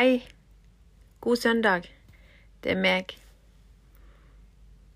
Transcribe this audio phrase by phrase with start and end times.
[0.00, 0.22] Hei.
[1.20, 1.82] God søndag.
[2.64, 3.10] Det er meg.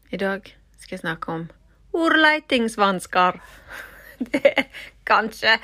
[0.09, 0.47] I dag
[0.79, 1.43] skal jeg snakke om
[1.93, 3.37] ordleitingsvansker.
[4.33, 4.71] Det er
[5.05, 5.59] kanskje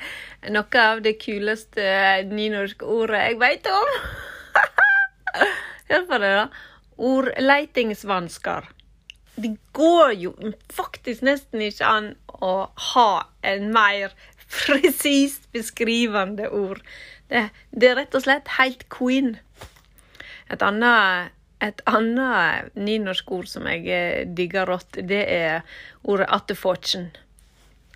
[0.53, 1.87] noe av det kuleste
[2.29, 3.89] nynorske ordet jeg veit om.
[5.89, 6.45] Hør på det, da.
[7.09, 8.67] Ordleitingsvansker.
[9.41, 10.35] Det går jo
[10.69, 12.53] faktisk nesten ikke an å
[12.91, 13.09] ha
[13.41, 14.13] en mer
[14.59, 16.85] presist beskrivende ord.
[17.31, 19.37] Det, det, er rett og slett helt queen.
[20.51, 21.31] Et annet,
[21.63, 25.61] et annet nynorsk ord som jeg eh, digger rått, det er
[26.03, 27.07] ordet attefåtjen.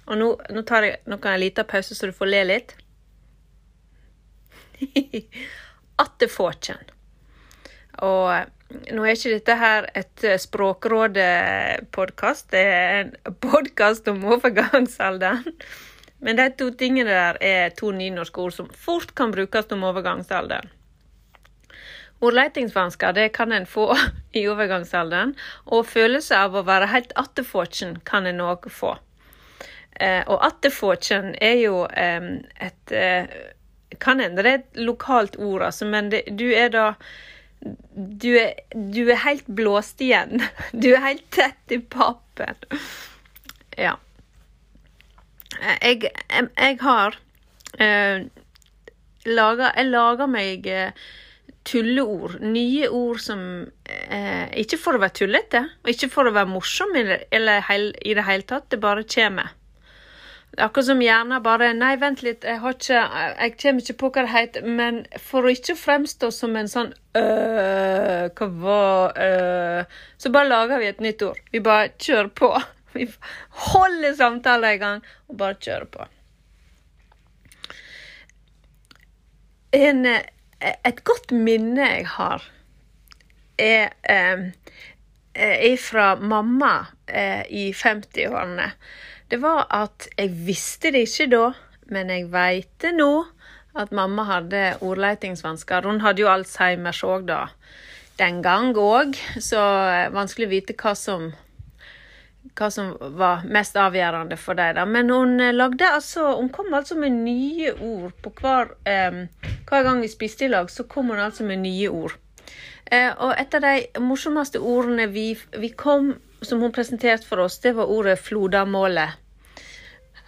[0.05, 2.75] Og nå, nå tar jeg noen en liten pause, så du får le litt.
[6.05, 6.79] attefåtjen.
[8.05, 8.45] Og eh,
[8.95, 13.11] nå er ikke dette her et eh, Språkrådet-podkast, det er en
[13.43, 15.55] podkast om overgangsalderen.
[16.25, 20.71] Men de to tingene der er to nynorske ord som fort kan brukes om overgangsalderen.
[22.25, 23.91] Ordleitingsvansker det kan en få
[24.39, 28.95] i overgangsalderen, og følelse av å være helt attefåtjen kan en òg få.
[29.99, 33.29] Eh, og attefåtjen er jo et eh,
[34.01, 36.87] Kan hende det er et lokalt ord, altså, men det, du er da
[37.95, 40.43] du er, du er helt blåst igjen.
[40.73, 42.59] Du er helt tett i pappen.
[43.77, 43.95] Ja.
[45.61, 47.19] Jeg, jeg, har
[47.79, 48.25] eh,
[49.25, 51.05] laga Jeg lager meg eh,
[51.65, 52.39] tulleord.
[52.45, 53.43] Nye ord som
[53.89, 57.91] eh, Ikke for å være tullete, og ikke for å være morsom eller, eller heil,
[58.05, 58.69] i det hele tatt.
[58.71, 59.53] Det bare kommer.
[60.55, 64.11] Er akkurat som gjerne bare Nei, vent litt, jeg har ikke Jeg kommer ikke på
[64.13, 64.69] hva det heter.
[64.77, 70.79] Men for å ikke fremstå som en sånn øh, Hva var øh, Så bare lager
[70.79, 71.41] vi et nytt ord.
[71.51, 72.53] Vi bare kjører på.
[72.95, 73.07] Vi
[73.67, 76.07] holder samtalen i gang og bare kjører på.
[79.75, 82.43] En, eh, et godt minne jeg har,
[83.59, 84.45] er, eh,
[85.35, 88.71] er fra mamma eh, i 50-årene.
[89.29, 91.45] Det var at jeg visste det ikke da,
[91.91, 93.25] men jeg veit det nå,
[93.75, 95.83] at mamma hadde ordleitingsvansker.
[95.83, 97.47] Hun hadde jo Alzheimers òg da,
[98.19, 99.59] den gang òg, så
[100.15, 101.33] vanskelig å vite hva som
[102.55, 104.75] hva som var mest avgjørende for deg.
[104.77, 104.85] da.
[104.87, 109.25] Men hun eh, lagde altså Hun kom altså med nye ord på hver, eh,
[109.67, 112.15] hver gang vi spiste i lag, så kom hun altså med nye ord.
[112.91, 117.59] Eh, og et av de morsomste ordene vi, vi, kom, som hun presenterte for oss,
[117.59, 119.21] det var ordet flodamålet.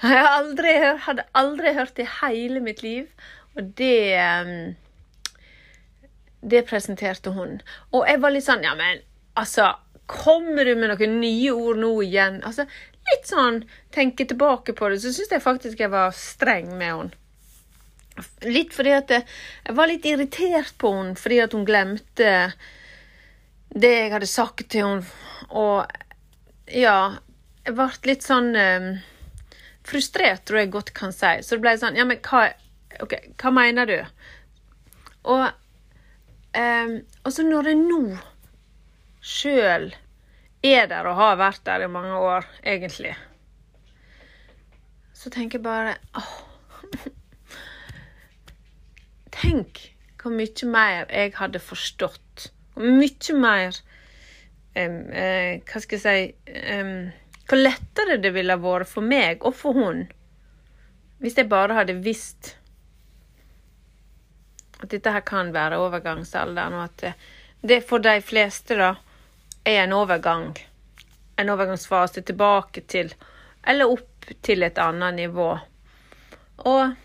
[0.01, 0.73] Jeg aldri,
[1.05, 3.07] hadde aldri hørt det i hele mitt liv,
[3.55, 4.51] og det eh,
[6.47, 7.61] Det presenterte hun.
[7.91, 9.01] Og jeg var litt sånn Ja, men
[9.35, 9.71] altså
[10.07, 12.40] Kommer du med noen nye ord nå igjen?
[12.47, 12.63] Altså,
[13.12, 13.62] litt sånn
[13.94, 17.23] tenke tilbake på det, så syns jeg faktisk jeg var streng med henne.
[18.47, 22.31] Litt fordi at jeg var litt irritert på henne fordi at hun glemte
[23.69, 25.12] det jeg hadde sagt til henne.
[25.51, 25.85] Og
[26.73, 27.19] ja,
[27.67, 28.90] jeg ble litt sånn um,
[29.88, 31.38] frustrert, tror jeg godt kan si.
[31.44, 32.47] Så det ble sånn Ja, men hva,
[33.03, 34.00] okay, hva mener du?
[35.28, 35.46] Og,
[36.56, 38.01] um, og så når jeg nå
[39.27, 39.91] sjøl
[40.65, 43.13] er der og har vært der i mange år, egentlig.
[45.13, 46.33] Så tenker jeg bare åh,
[49.37, 49.83] Tenk
[50.21, 52.49] hvor mye mer jeg hadde forstått.
[52.73, 53.77] Hvor mye mer
[54.77, 56.93] um, uh, Hva skal jeg si um,
[57.47, 60.07] Hvor lettere det ville vært for meg og for hun
[61.17, 62.51] hvis jeg bare hadde visst
[64.77, 67.13] at dette her kan være overgangsalderen, og at det,
[67.71, 68.91] det for de fleste, da,
[69.67, 70.53] er en overgang.
[71.38, 73.13] En overgangsfase tilbake til
[73.67, 75.50] Eller opp til et annet nivå.
[76.57, 76.95] Og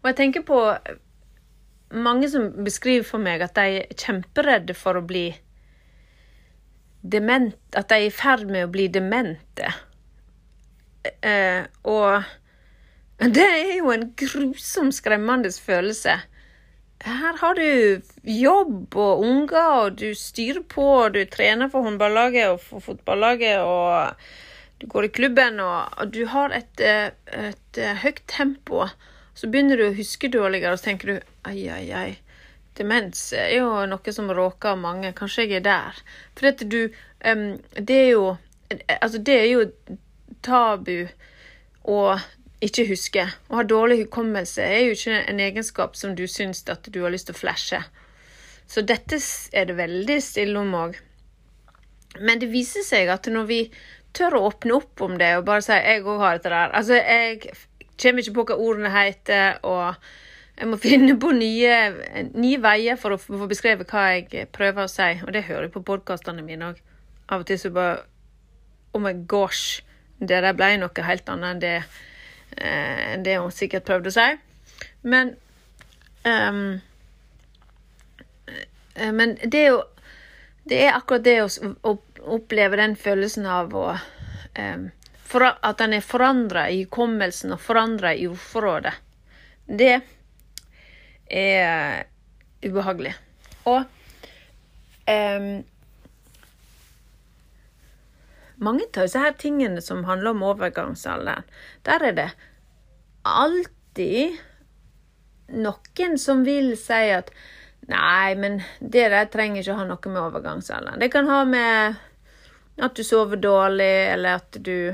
[0.00, 0.58] Og jeg tenker på
[1.92, 5.26] mange som beskriver for meg at de er kjemperedde for å bli
[7.02, 9.68] dement At de er i ferd med å bli demente.
[11.24, 12.24] Eh, og
[13.36, 16.18] det er jo en grusom, skremmende følelse
[17.04, 22.52] her har du jobb og unger, og du styrer på, og du trener for håndballaget
[22.52, 24.12] og for fotballaget, og
[24.80, 28.86] du går i klubben, og, du har et, eh, et, eh, høyt tempo.
[29.34, 32.18] Så begynner du å huske dårligere, og så tenker du ai, ai, ai.
[32.76, 35.12] Demens er jo noe som råker mange.
[35.16, 36.02] Kanskje jeg er der.
[36.36, 36.88] For at du
[37.24, 38.36] um, Det er jo
[39.02, 39.64] Altså, det er jo
[40.42, 41.08] tabu.
[41.84, 42.20] Og
[42.64, 43.32] ikke husker.
[43.48, 47.12] Å ha dårlig hukommelse er jo ikke en egenskap som du syns at du har
[47.12, 47.80] lyst til å flashe.
[48.70, 49.18] Så dette
[49.56, 50.98] er det veldig stille om òg.
[52.20, 53.60] Men det viser seg at når vi
[54.16, 56.94] tør å åpne opp om det og bare si 'jeg òg har dette der' Altså,
[56.94, 57.40] jeg
[58.02, 59.94] kommer ikke på hva ordene heter, og
[60.58, 61.76] jeg må finne på nye,
[62.34, 65.20] nye veier for å få beskrevet hva jeg prøver å si.
[65.26, 66.80] Og det hører jeg på podkastene mine òg.
[67.28, 68.02] Av og til så bare
[68.92, 69.82] Oh my gosh.
[70.18, 71.82] Det der ble noe helt annet enn det,
[72.56, 74.28] eh, det hun sikkert prøvde å si.
[75.02, 75.34] Men
[76.24, 76.80] um,
[79.10, 79.82] Men det å
[80.68, 84.90] Det er akkurat det å, oppleve den følelsen av å um,
[85.24, 88.92] for, At den er forandra i hukommelsen og forandra i ordforrådet.
[89.66, 90.00] Det
[91.30, 92.04] er
[92.66, 93.14] ubehagelig.
[93.70, 93.84] Og
[95.06, 95.62] um,
[98.60, 101.48] mange av disse her tingene som handler om overgangsalderen,
[101.88, 102.28] der er det
[103.28, 104.38] alltid
[105.50, 107.32] noen som vil si at
[107.90, 111.00] Nei, men det der trenger ikke å ha noe med overgangsalderen.
[111.00, 111.96] Det kan ha med
[112.78, 114.92] at du sover dårlig, eller at du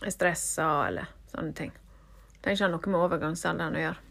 [0.00, 1.74] er stressa, eller sånne ting.
[1.74, 4.07] Det trenger ikke ha noe med overgangsalderen å gjøre.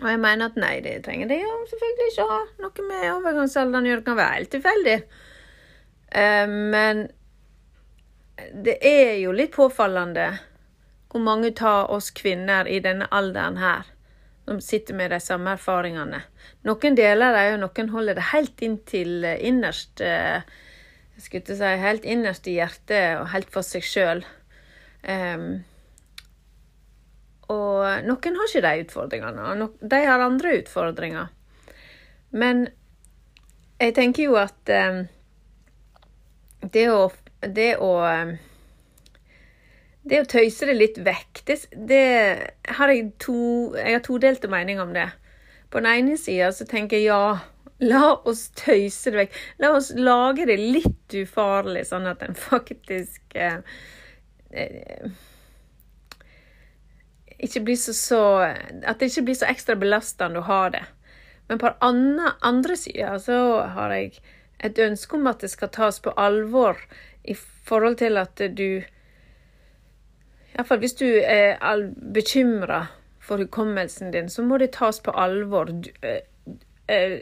[0.00, 3.86] Og jeg mener at nei, det trenger de jo selvfølgelig ikke ha noe med overgangsalderen
[3.86, 4.02] å gjøre.
[4.02, 4.98] Det kan være helt tilfeldig.
[6.10, 7.02] Uh, men
[8.64, 10.30] det er jo litt påfallende
[11.10, 13.88] hvor mange av oss kvinner i denne alderen her
[14.46, 16.22] som sitter med de samme erfaringene.
[16.66, 20.42] Noen deler det, og noen holder det helt inn til innerst uh,
[21.20, 24.22] jeg skulle si, helt innerst i hjertet og helt for seg sjøl.
[25.04, 25.60] Um,
[27.50, 29.46] og noen har ikke de utfordringene.
[29.50, 31.32] og De har andre utfordringer.
[32.30, 32.68] Men
[33.80, 35.02] jeg tenker jo at eh,
[36.60, 37.10] det å
[37.40, 38.34] Det å um,
[40.10, 41.56] det å tøyse det litt vekk, det,
[41.88, 42.04] det
[42.76, 45.06] har jeg to Jeg har todelte meninger om det.
[45.70, 47.38] På den ene sida så tenker jeg ja,
[47.84, 49.40] la oss tøyse det vekk.
[49.62, 53.60] La oss lage det litt ufarlig, sånn at en faktisk eh,
[54.50, 55.12] eh,
[57.40, 58.22] ikke blir så, så,
[58.82, 60.84] At det ikke blir så ekstra belastende å ha det.
[61.48, 63.40] Men på andre, andre sida så
[63.74, 64.20] har jeg
[64.60, 66.78] et ønske om at det skal tas på alvor
[67.24, 68.82] i forhold til at du
[70.50, 71.56] Iallfall hvis du er
[72.14, 72.84] bekymra
[73.20, 75.64] for hukommelsen din, så må det tas på alvor.
[75.64, 76.22] Du, eh,
[76.88, 77.20] eh,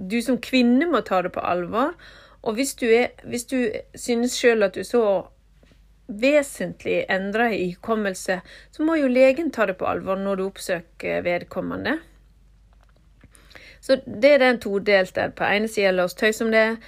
[0.00, 1.92] du som kvinne må ta det på alvor.
[2.42, 5.02] Og hvis du, er, hvis du synes sjøl at du så
[6.08, 8.40] vesentlig endra i hukommelse,
[8.70, 11.98] så må jo legen ta det på alvor når du oppsøker vedkommende.
[13.80, 15.30] Så det er den todelte.
[15.36, 16.78] På ene sida la oss tøyse om det,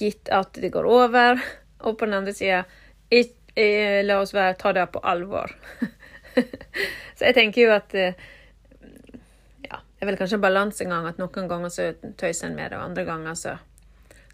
[0.00, 1.40] gitt at det går over.
[1.86, 2.64] Og på den andre sida
[3.12, 5.54] eh, la oss være, ta det på alvor.
[7.16, 8.28] så jeg tenker jo at eh,
[9.70, 12.78] Ja, det er vel kanskje en balansegang at noen ganger så tøyser en med det,
[12.80, 13.56] og andre ganger så,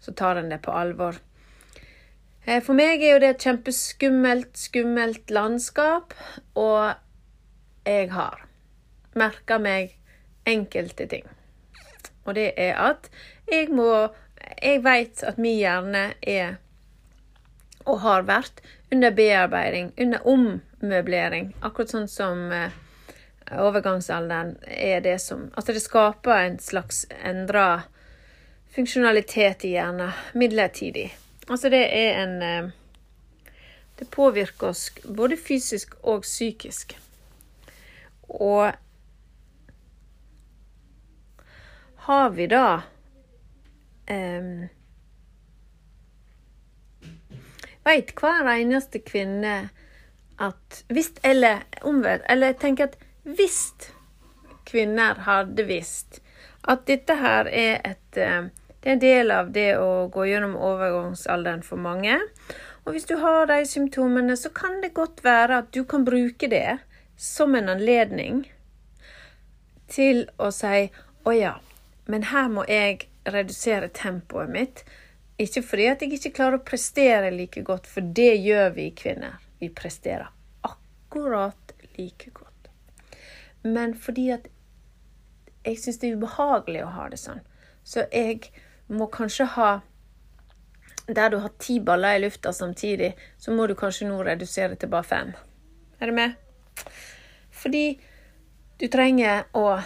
[0.01, 1.19] så tar en det på alvor.
[2.47, 6.13] Eh, for meg er jo det et kjempeskummelt, skummelt landskap,
[6.55, 6.95] og
[7.87, 8.45] jeg har
[9.19, 9.97] merka meg
[10.47, 11.27] enkelte ting.
[12.23, 13.11] Og det er at
[13.51, 14.09] jeg må
[14.63, 16.53] Jeg veit at min hjerne er,
[17.85, 18.61] og har vært,
[18.91, 21.49] under bearbeiding, under ommøblering.
[21.61, 22.71] Akkurat sånn som eh,
[23.51, 27.83] overgangsalderen er det som Altså det skaper en slags endra
[28.71, 31.09] funksjonalitet i hjernen midlertidig.
[31.49, 32.69] Altså, det er en eh,
[33.99, 36.99] Det påvirker oss både fysisk og psykisk.
[38.29, 38.71] Og
[42.07, 42.81] har vi da
[44.11, 44.67] um,
[47.87, 49.55] Veit hver eneste kvinne
[50.39, 52.25] at hvis Eller omvendt.
[52.29, 53.91] Eller jeg tenker at hvis
[54.67, 56.21] kvinner hadde visst
[56.67, 58.47] at dette her er et uh,
[58.87, 62.21] det er en del av det å gå gjennom overgangsalderen for mange.
[62.85, 66.47] Og hvis du har de symptomene, så kan det godt være at du kan bruke
[66.47, 66.77] det
[67.19, 68.45] som en anledning
[69.91, 70.85] til å si
[71.27, 71.57] å ja,
[72.07, 74.83] men her må jeg redusere tempoet mitt.
[75.35, 79.35] Ikke fordi at jeg ikke klarer å prestere like godt, for det gjør vi kvinner.
[79.59, 80.29] Vi presterer
[80.63, 82.71] akkurat like godt.
[83.67, 84.47] Men fordi at
[85.67, 87.43] jeg syns det er ubehagelig å ha det sånn.
[87.83, 88.47] Så jeg
[88.87, 89.69] må kanskje ha
[91.07, 94.89] Der du har ti baller i lufta samtidig, så må du kanskje nå redusere til
[94.91, 95.29] bare fem.
[96.01, 96.33] Er du med?
[97.51, 97.99] Fordi
[98.75, 99.79] du trenger å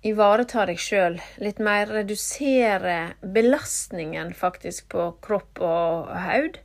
[0.00, 6.56] ivareta deg sjøl litt mer, redusere belastningen faktisk på kropp og haud.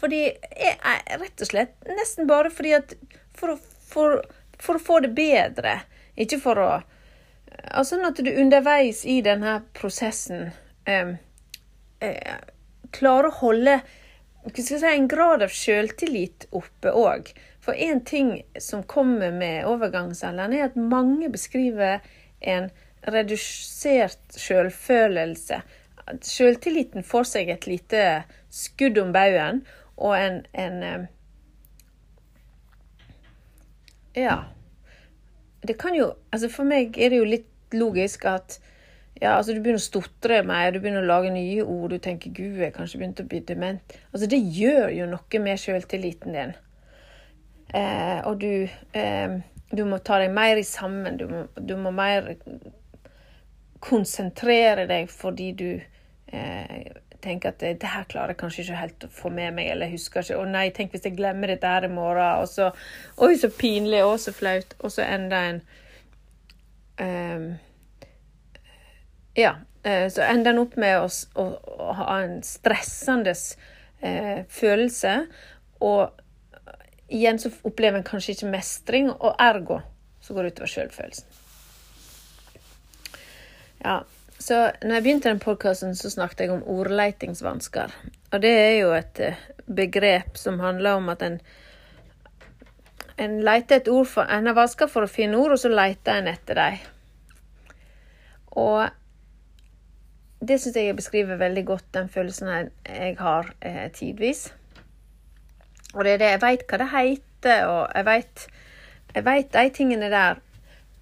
[0.00, 0.78] Fordi jeg,
[1.20, 2.96] Rett og slett nesten bare fordi at
[3.36, 3.60] for
[3.90, 4.22] for,
[4.60, 5.80] for å få det bedre,
[6.20, 6.70] ikke for å
[7.70, 10.50] Altså sånn at du underveis i denne prosessen
[10.88, 11.14] eh,
[12.00, 12.36] eh,
[12.94, 13.80] klarer å holde
[14.56, 17.32] si, en grad av sjøltillit oppe òg.
[17.60, 22.00] For én ting som kommer med overgangsalderen, er at mange beskriver
[22.40, 22.70] en
[23.04, 25.60] redusert sjølfølelse.
[26.24, 28.04] Sjøltilliten får seg et lite
[28.50, 29.64] skudd om baugen,
[30.00, 31.08] og en, en
[34.16, 34.40] Ja.
[35.66, 38.60] Det kan jo Altså, for meg er det jo litt logisk at
[39.20, 42.30] ja, altså Du begynner å stotre mer, du begynner å lage nye ord, du tenker
[42.32, 43.96] 'gud, jeg kanskje begynt å bli dement'.
[44.14, 46.54] Altså, Det gjør jo noe med selvtilliten din.
[47.74, 49.36] Eh, og du, eh,
[49.76, 51.18] du må ta deg mer i sammen.
[51.20, 52.34] Du må, du må mer
[53.80, 55.68] konsentrere deg fordi du
[56.32, 56.90] eh,
[57.22, 59.88] tenker at det, det, her klarer jeg kanskje ikke helt å få med meg, eller
[59.88, 60.38] jeg husker ikke.
[60.40, 62.42] Å nei, tenk hvis jeg glemmer dette her i morgen.
[62.42, 62.70] Og så
[63.22, 64.76] Oi, så pinlig, og så flaut.
[64.80, 65.60] Og så enda en
[67.00, 67.50] um,
[69.38, 69.58] Ja.
[69.80, 71.06] Uh, så ender en opp med å,
[71.40, 71.44] å,
[71.80, 75.14] å ha en stressende uh, følelse.
[75.80, 76.20] Og
[77.10, 79.80] igjen så opplever en kanskje ikke mestring, og ergo
[80.20, 81.38] så går det utover sjølfølelsen.
[83.80, 84.02] Ja,
[84.40, 87.92] så når jeg begynte den podkasten, så snakket jeg om ordleitingsvansker.
[88.32, 91.40] Og det er jo et eh, begrep som handler om at en
[93.20, 96.20] en leter et ord for, en har vansker for å finne ord, og så leter
[96.20, 96.78] en etter dem.
[98.60, 98.88] Og
[100.40, 102.48] det syns jeg beskriver veldig godt den følelsen
[102.88, 104.46] jeg har eh, tidvis.
[105.92, 108.46] Og det er det jeg veit hva det heter, og jeg veit
[109.10, 110.40] jeg de tingene der.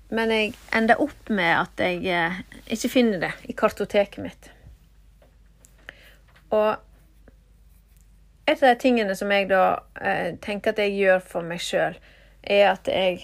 [0.09, 2.39] Men jeg ender opp med at jeg eh,
[2.73, 4.51] ikke finner det i kartoteket mitt.
[6.49, 6.77] Og
[8.49, 9.65] et av de tingene som jeg da
[10.01, 11.99] eh, tenker at jeg gjør for meg sjøl,
[12.43, 13.21] er at jeg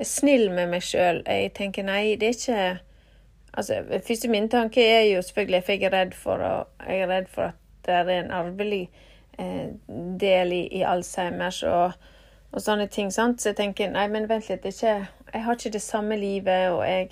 [0.00, 1.22] er snill med meg sjøl.
[1.28, 2.70] Jeg tenker nei, det er ikke
[3.50, 6.52] Altså, Første min tanke er jo selvfølgelig for jeg er redd for, å,
[6.86, 8.84] jeg er redd for at det er en arvelig
[9.42, 9.72] eh,
[10.22, 11.62] del i, i Alzheimers.
[11.66, 11.96] og
[12.52, 13.10] og sånne ting.
[13.14, 13.40] sant?
[13.40, 14.94] Så jeg tenker nei, men vent litt, ikke,
[15.32, 17.10] jeg har ikke det samme livet, og jeg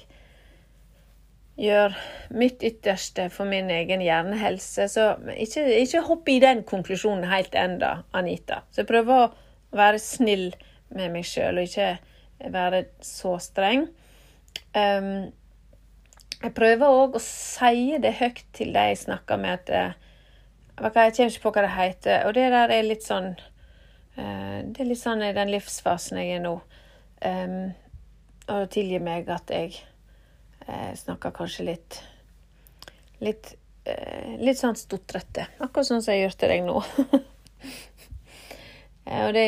[1.58, 1.94] gjør
[2.38, 4.88] mitt ytterste for min egen hjernehelse.
[4.90, 8.62] Så ikke, ikke hopp i den konklusjonen helt enda, Anita.
[8.70, 10.52] Så jeg prøver å være snill
[10.94, 13.88] med meg sjøl, og ikke være så streng.
[14.74, 15.28] Um,
[16.38, 19.96] jeg prøver òg å si det høyt til de jeg snakker med, at eh,
[20.78, 22.26] Jeg kommer ikke på hva det heter.
[22.28, 23.32] Og det der er litt sånn
[24.18, 26.54] det er litt sånn i den livsfasen jeg er nå.
[27.22, 27.58] Um,
[28.48, 29.74] og tilgi meg at jeg
[30.66, 31.98] eh, snakker kanskje litt
[33.24, 35.48] litt, eh, litt sånn stotrete.
[35.58, 36.78] Akkurat sånn som jeg gjør til deg nå.
[39.08, 39.46] eh, og det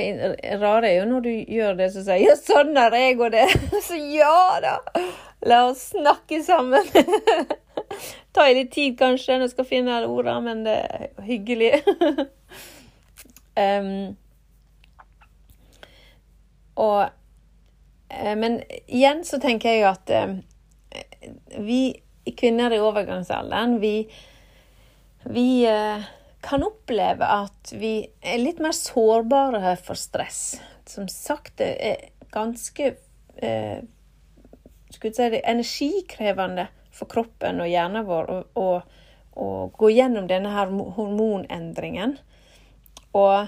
[0.61, 3.57] rare er jo når du gjør det, så sier 'ja, sånn er jeg og det'.
[3.89, 4.77] så ja da!
[5.47, 6.85] La oss snakke sammen.
[8.35, 11.81] Ta litt tid, kanskje, når jeg skal finne ordene, men det er hyggelig.
[13.57, 14.17] um,
[16.75, 17.09] Og,
[18.09, 20.37] eh, men igjen så tenker jeg at eh,
[21.59, 21.83] vi
[22.37, 23.95] kvinner i overgangsalderen, vi,
[25.25, 26.09] vi eh,
[26.41, 30.61] kan oppleve at vi er litt mer sårbare for stress.
[30.89, 32.95] Som sagt, det er ganske
[33.37, 33.81] eh,
[34.91, 38.71] si det, energikrevende for kroppen og hjernen vår å
[39.77, 42.17] gå gjennom denne her hormonendringen.
[43.17, 43.47] Og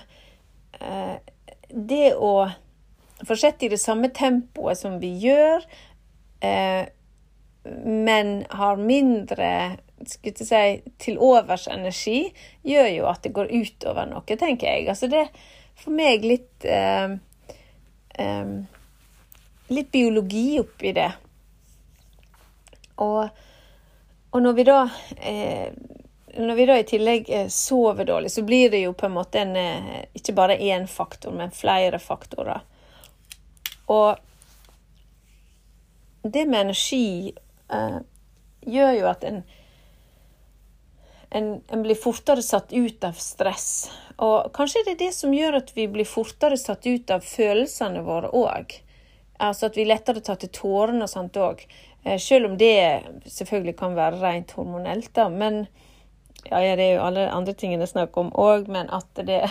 [0.80, 1.16] eh,
[1.68, 2.50] det å
[3.28, 5.64] fortsette i det samme tempoet som vi gjør,
[6.40, 6.84] eh,
[7.84, 12.32] men har mindre skulle si, til overs energi,
[12.66, 14.88] gjør jo at det går utover noe, tenker jeg.
[14.90, 15.42] Altså det er
[15.78, 17.18] for meg litt eh,
[18.18, 18.54] eh,
[19.72, 21.06] Litt biologi oppi det.
[23.00, 23.38] Og,
[24.36, 24.80] og når vi da
[25.16, 25.70] eh,
[26.36, 29.40] når vi da i tillegg eh, sover dårlig, så blir det jo på en måte
[29.40, 32.60] en, eh, ikke bare én faktor, men flere faktorer.
[33.92, 34.16] Og
[36.22, 37.34] det med energi
[37.72, 37.98] eh,
[38.60, 39.42] gjør jo at en,
[41.30, 43.90] en, en, blir fortere satt ut av stress.
[44.22, 48.04] Og kanskje det er det som gjør at vi blir fortere satt ut av følelsene
[48.06, 48.76] våre òg.
[49.42, 51.64] Altså at vi lettere tar til tårene og sånt òg.
[52.04, 55.28] Eh, selv om det selvfølgelig kan være rent hormonelt, da.
[55.28, 55.66] Men
[56.50, 59.44] ja, det er jo alle andre tingene snakk om òg, men at det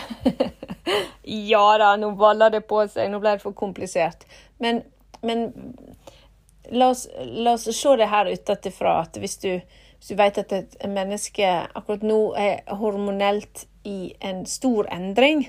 [1.22, 4.26] Ja da, nå baller det på seg, nå ble det for komplisert.
[4.62, 4.82] Men,
[5.22, 5.52] men
[6.70, 9.52] la, oss, la, oss, se det her utenfra, at hvis du,
[9.98, 15.46] hvis du vet at et menneske akkurat nå er hormonelt i en stor endring,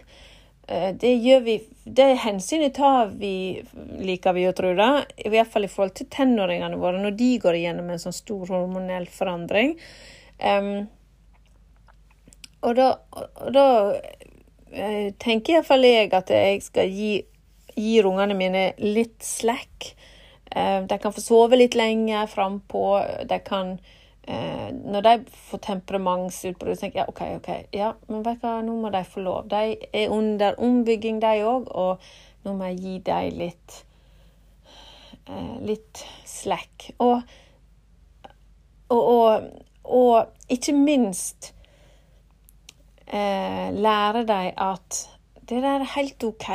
[0.68, 3.60] eh, det gjør vi Det hensynet tar vi,
[4.00, 5.04] liker vi å tro, da.
[5.18, 8.48] I hvert fall i forhold til tenåringene våre, når de går igjennom en sånn stor
[8.54, 9.74] hormonell forandring.
[10.40, 10.86] Um,
[12.64, 12.88] og da,
[13.44, 13.68] og da
[14.72, 17.12] eh, tenker iallfall jeg at jeg skal gi,
[17.76, 19.92] gi ungene mine litt slack.
[20.48, 22.86] Eh, de kan få sove litt lenger frampå.
[23.30, 23.76] De kan
[24.24, 25.16] eh, Når de
[25.50, 29.26] får temperamentsutbrudd, tenker jeg OK, OK, ja, men vet du hva, nå må de få
[29.26, 29.50] lov.
[29.52, 33.82] De er under ombygging, de òg, og nå må jeg gi dem litt
[35.64, 36.90] litt slack.
[37.00, 37.22] Og,
[38.92, 39.46] og, og,
[39.88, 41.53] og ikke minst
[43.08, 45.10] eh, lære dem at
[45.50, 46.50] det der er helt OK,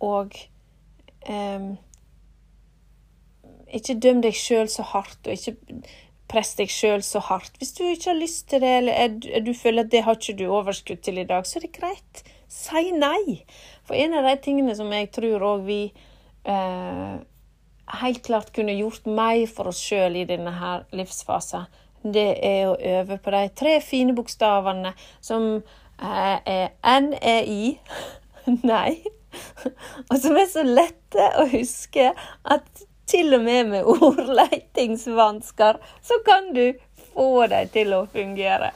[0.00, 0.34] og
[1.28, 1.70] eh,
[3.74, 5.56] ikke døm deg sjøl så hardt, og ikke
[6.30, 7.58] press deg sjøl så hardt.
[7.58, 10.38] Hvis du ikke har lyst til det, eller er, du føler at det har ikke
[10.38, 12.22] du overskudd til i dag, så er det greit.
[12.50, 13.42] Si nei.
[13.86, 15.80] For en av de tingene som jeg tror òg vi
[16.46, 17.16] eh,
[18.02, 21.66] helt klart kunne gjort mer for oss sjøl i denne her livsfasen,
[22.02, 26.68] det er å øve på de tre fine bokstavene som eh, er
[27.00, 27.76] N-E-I,
[28.62, 28.98] nei,
[30.10, 32.12] og som er så lette å huske
[32.44, 36.72] at til og med med ordleitingsvansker så kan du
[37.14, 38.72] få dem til å fungere.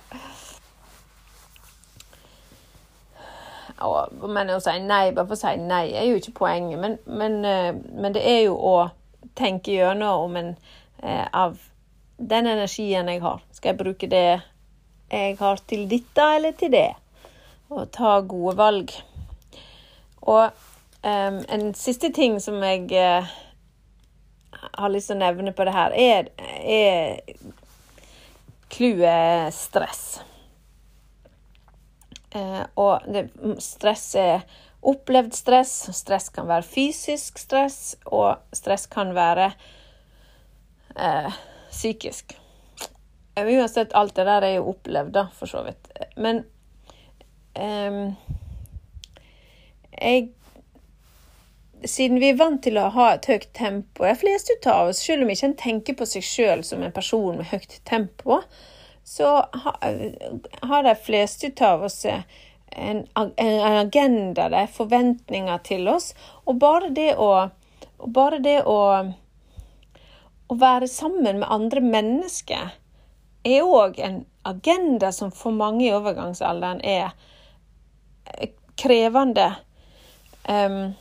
[4.28, 6.78] Men å si nei bare for å si nei er jo ikke poenget.
[6.80, 8.76] Men, men, eh, men det er jo å
[9.36, 10.54] tenke gjennom om en
[11.32, 11.56] av
[12.20, 14.40] den energien jeg har, skal jeg bruke det
[15.10, 16.88] jeg har til dette eller til det?
[17.70, 18.92] Og ta gode valg.
[20.20, 20.50] Og
[21.02, 23.30] um, en siste ting som jeg uh,
[24.76, 27.20] har lyst til å nevne på det her, er
[28.70, 30.04] clouet stress.
[32.34, 33.26] Uh, og det,
[33.64, 34.44] stress er
[34.86, 35.74] opplevd stress.
[35.96, 39.50] Stress kan være fysisk stress, og stress kan være
[40.94, 42.36] uh, psykisk.
[43.40, 45.90] Uansett, alt det der er jo opplevd, da, for så vidt.
[46.16, 46.44] Men
[47.54, 48.04] um,
[50.00, 50.30] jeg
[51.80, 55.24] Siden vi er vant til å ha et høyt tempo, de fleste av oss, selv
[55.24, 58.42] om ikke en tenker på seg sjøl som en person med høyt tempo,
[59.00, 66.12] så har de fleste av oss en, en agenda, det er forventninger til oss.
[66.44, 67.48] Og bare det å,
[68.12, 68.76] bare det å
[70.50, 72.72] å være sammen med andre mennesker
[73.46, 77.12] er òg en agenda som for mange i overgangsalderen er
[78.80, 79.46] krevende.
[80.48, 80.92] Um,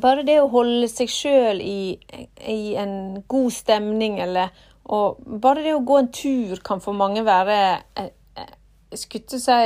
[0.00, 1.98] bare det å holde seg sjøl i,
[2.46, 4.52] i, en god stemning, eller
[4.90, 7.58] og bare det å gå en tur kan for mange være
[8.00, 8.08] eh,
[8.40, 8.54] eh,
[8.98, 9.58] Skulle si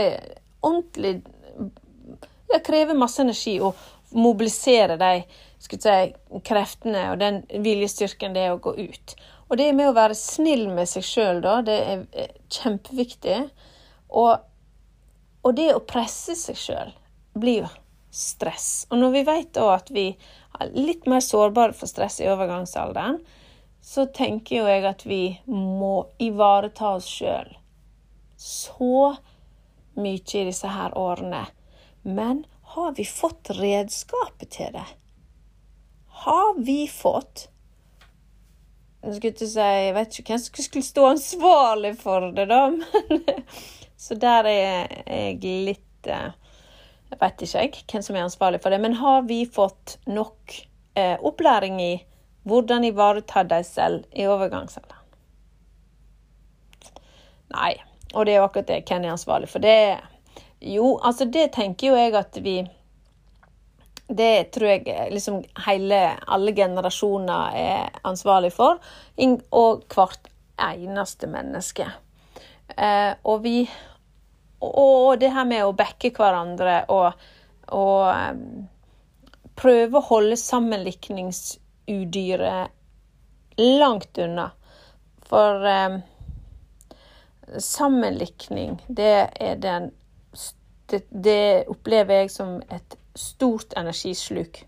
[0.60, 1.14] ordentlig
[2.50, 3.70] Det krever masse energi å
[4.12, 5.22] mobilisere de
[5.68, 9.14] si, kreftene og den viljestyrken det er å gå ut.
[9.48, 12.04] Og det med å være snill med seg sjøl, da, det er
[12.52, 13.38] kjempeviktig.
[14.14, 14.44] Og,
[15.44, 16.94] og det å presse seg sjøl
[17.34, 17.72] blir jo
[18.14, 18.86] stress.
[18.90, 20.06] Og når vi vet da at vi
[20.60, 23.18] er litt mer sårbare for stress i overgangsalderen,
[23.84, 27.50] så tenker jo jeg at vi må ivareta oss sjøl
[28.40, 29.14] så
[30.00, 31.44] mye i disse her årene.
[32.02, 34.86] Men har vi fått redskapet til det?
[36.24, 37.48] Har vi fått
[39.04, 42.62] Jeg skulle ikke si Jeg vet ikke hvem som skulle stå ansvarlig for det, da.
[42.72, 43.44] Men,
[43.96, 46.32] så der er jeg litt eh,
[47.12, 48.80] Jeg vet ikke jeg, hvem som er ansvarlig for det.
[48.82, 50.56] Men har vi fått nok
[50.98, 51.92] eh, opplæring i
[52.44, 55.04] hvordan ivareta deg selv i overgangsalderen?
[57.54, 57.74] Nei.
[58.14, 58.82] Og det er jo akkurat det.
[58.88, 60.00] Hvem er ansvarlig for det?
[60.60, 62.58] Jo, altså det tenker jo jeg at vi
[64.08, 68.78] det tror jeg liksom hele, alle generasjoner er ansvarlig for,
[69.50, 70.28] og hvert
[70.60, 71.86] eneste menneske.
[72.76, 73.70] Eh, og vi
[74.64, 77.12] og, det her med å backe hverandre og,
[77.76, 78.68] og um,
[79.58, 82.70] prøve å holde sammenlikningsudyret
[83.60, 84.46] langt unna.
[85.28, 86.00] For um,
[87.60, 89.92] sammenlikning, det er den
[90.90, 94.64] det, det opplever jeg som et stort energisluk.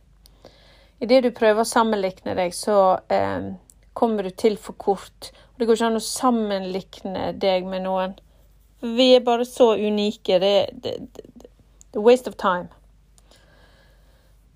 [1.01, 3.53] Idet du prøver å sammenlikne deg, så eh,
[3.97, 5.31] kommer du til for kort.
[5.57, 8.17] Det går ikke an å sammenlikne deg med noen.
[8.81, 10.39] Vi er bare så unike.
[10.41, 10.55] Det
[10.93, 12.69] er waste of time.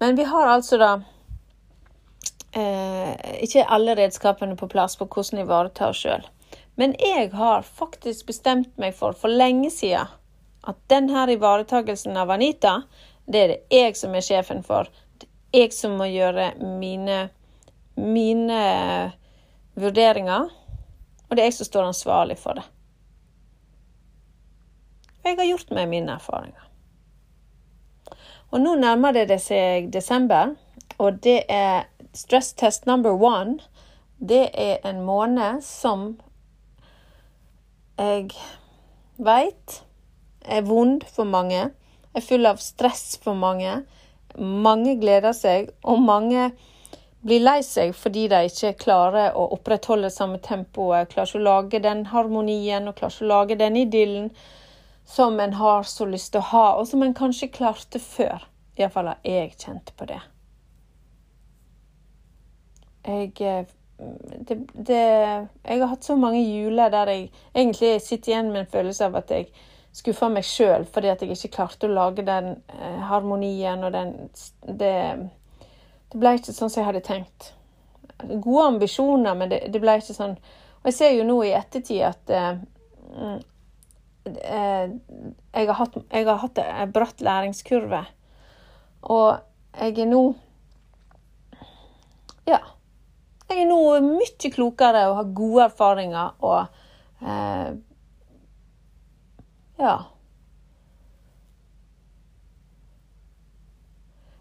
[0.01, 0.91] Men vi har altså da
[2.57, 6.25] eh, ikke alle redskapene på plass på hvordan ivareta oss sjøl.
[6.81, 10.09] Men jeg har faktisk bestemt meg for for lenge siden
[10.69, 12.83] at denne ivaretakelsen av Anita
[13.27, 14.89] det er det jeg som er sjefen for.
[15.19, 17.29] Det er jeg som må gjøre mine,
[17.97, 18.63] mine
[19.75, 20.49] vurderinger.
[21.29, 22.67] Og det er jeg som står ansvarlig for det.
[25.21, 26.67] Og jeg har gjort meg mine erfaringer.
[28.51, 30.57] Og nå nærmer det seg desember,
[30.99, 33.61] og det er stress test number one.
[34.19, 36.19] Det er en måned som
[38.01, 38.33] jeg
[39.21, 39.83] veit
[40.41, 41.71] er vond for mange.
[42.15, 43.83] Er full av stress for mange.
[44.39, 46.51] Mange gleder seg, og mange
[47.21, 51.83] blir lei seg fordi de ikke klarer å opprettholde samme tempoet, klarer ikke å lage
[51.85, 54.31] den harmonien og klarer ikke å lage den idyllen
[55.11, 58.47] som en har så lyst til å ha, og som en kanskje klarte før.
[58.79, 60.21] Iallfall har jeg kjent på det.
[63.05, 63.67] Jeg eh,
[64.49, 65.01] det, det,
[65.65, 69.19] Jeg har hatt så mange juler der jeg egentlig sitter igjen med en følelse av
[69.21, 69.51] at jeg
[69.93, 74.15] skuffa meg sjøl fordi at jeg ikke klarte å lage den eh, harmonien og den
[74.67, 74.95] det,
[76.11, 77.53] det ble ikke sånn som jeg hadde tenkt.
[78.21, 80.37] Gode ambisjoner, men det, det ble ikke sånn.
[80.81, 82.63] Og jeg ser jo nå i ettertid at eh,
[84.31, 84.93] eh,
[85.55, 88.05] jeg, har hatt, jeg har hatt en bratt læringskurve.
[89.11, 89.29] Og
[89.79, 90.23] jeg er nå
[92.49, 92.61] Ja.
[93.51, 96.61] Jeg er nå mye klokere og har gode erfaringer og
[97.27, 97.71] eh,
[99.81, 100.05] Ja.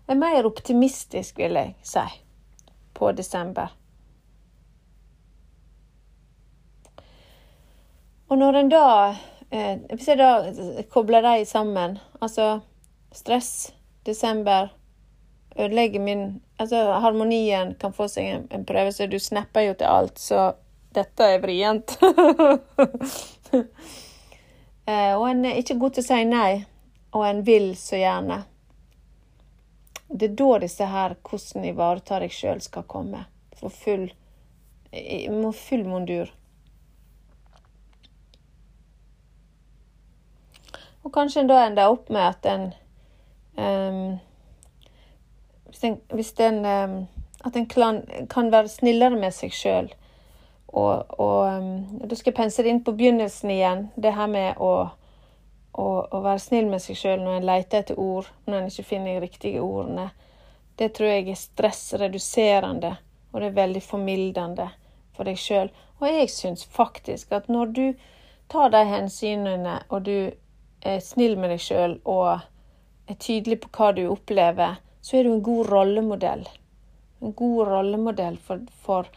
[0.09, 2.05] er mer optimistisk, vil jeg si,
[2.93, 3.75] på desember.
[8.29, 8.85] Og når en da
[9.51, 12.59] eh, Hvis jeg da kobler de sammen, altså
[13.13, 13.73] stress,
[14.05, 14.67] desember
[15.59, 19.87] ødelegger min Altså harmonien kan få seg en, en prøve, så du snapper jo til
[19.87, 20.51] alt, så
[20.95, 21.95] dette er vrient.
[24.89, 26.63] eh, og en er ikke god til å si nei,
[27.13, 28.43] og en vil så gjerne.
[30.09, 33.25] Det er da disse her 'hvordan ivareta deg sjøl' skal komme.
[33.55, 34.09] For full,
[35.29, 36.31] må full mondur.
[41.03, 42.65] Og kanskje en da ender opp med at en
[43.57, 44.19] um,
[45.69, 47.07] Hvis en, hvis en um,
[47.45, 49.93] At en kan, kan, være snillere med seg sjøl.
[50.69, 54.91] Og, og um, da skal pense det inn på begynnelsen igjen, det her med å
[55.79, 59.15] å, være snill med seg sjøl når en leter etter ord, når en ikke finner
[59.15, 60.09] de riktige ordene.
[60.79, 62.93] Det tror jeg er stressreduserende,
[63.31, 64.69] og det er veldig formildende
[65.15, 65.71] for deg sjøl.
[65.99, 67.85] Og jeg syns faktisk at når du
[68.51, 70.31] tar de hensynene, og du
[70.81, 72.39] er snill med deg sjøl og
[73.09, 76.45] er tydelig på hva du opplever, så er du en god rollemodell.
[77.19, 79.09] En god rollemodell for, for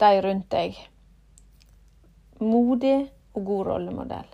[0.00, 0.76] de rundt deg.
[2.38, 4.32] Modig og god rollemodell.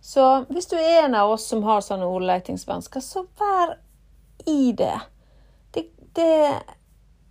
[0.00, 3.76] Så hvis du er en av oss som har sånne ordletingsvansker, så vær
[4.48, 4.96] i det.
[5.70, 5.84] Det,
[6.16, 6.60] det,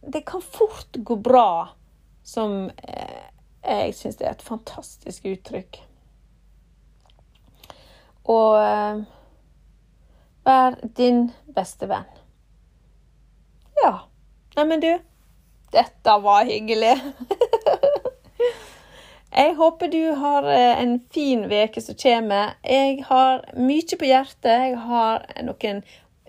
[0.02, 1.70] det kan fort gå bra,
[2.24, 3.26] som eh,
[3.66, 5.82] jeg syns er et fantastisk uttrykk.
[8.30, 9.02] Og eh,
[10.46, 12.10] vær din beste venn.
[13.82, 13.94] Ja.
[14.56, 14.92] Neimen, du.
[15.74, 16.96] Dette var hyggelig.
[19.40, 22.58] Jeg håper du har eh, en fin uke som kommer.
[22.64, 24.50] Jeg har mye på hjertet.
[24.52, 25.80] Jeg har noen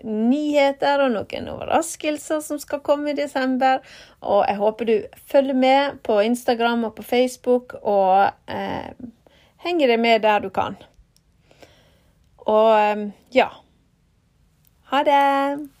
[0.07, 3.83] nyheter og noen overraskelser som skal komme i desember.
[4.23, 4.95] Og jeg håper du
[5.27, 8.95] følger med på Instagram og på Facebook, og eh,
[9.65, 10.79] henger deg med der du kan.
[12.47, 13.51] Og eh, ja.
[14.93, 15.80] Ha det!